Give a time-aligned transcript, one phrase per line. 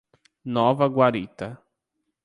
[0.55, 1.61] Nova Guarita